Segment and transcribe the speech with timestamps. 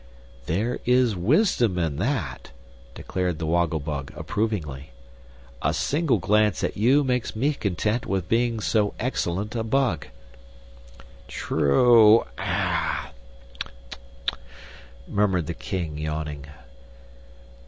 [0.47, 2.49] "There is wisdom in that,"
[2.95, 4.89] declared the Woggle Bug, approvingly;
[5.61, 10.07] "a single glance at you makes me content with being so excellent a bug."
[11.27, 12.25] "True,"
[15.07, 16.47] murmured the King, yawning.